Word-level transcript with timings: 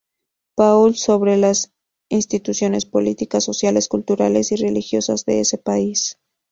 Paul, 0.55 0.95
sobre 0.95 1.37
las 1.37 1.73
instituciones 2.09 2.87
políticas, 2.87 3.43
sociales, 3.43 3.87
culturales 3.87 4.51
y 4.51 4.55
religiosas 4.55 5.25
de 5.25 5.41
ese 5.41 5.59
país. 5.59 6.17